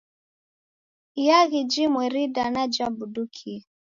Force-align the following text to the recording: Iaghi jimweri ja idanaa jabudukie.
Iaghi 1.25 1.61
jimweri 1.71 2.19
ja 2.21 2.25
idanaa 2.29 2.67
jabudukie. 2.75 3.57